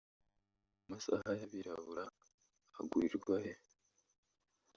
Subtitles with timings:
[0.03, 2.05] ”Aya masaha y’abirabura
[2.79, 3.53] agurirwa he